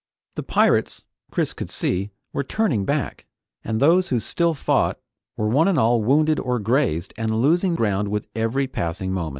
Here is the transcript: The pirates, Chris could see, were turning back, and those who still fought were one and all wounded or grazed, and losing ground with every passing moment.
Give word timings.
The 0.33 0.41
pirates, 0.41 1.05
Chris 1.29 1.53
could 1.53 1.69
see, 1.69 2.09
were 2.33 2.41
turning 2.43 2.85
back, 2.85 3.27
and 3.63 3.79
those 3.79 4.07
who 4.09 4.19
still 4.19 4.55
fought 4.55 4.99
were 5.37 5.47
one 5.47 5.67
and 5.67 5.77
all 5.77 6.01
wounded 6.01 6.39
or 6.39 6.57
grazed, 6.57 7.13
and 7.17 7.39
losing 7.39 7.75
ground 7.75 8.07
with 8.07 8.25
every 8.33 8.65
passing 8.65 9.13
moment. 9.13 9.29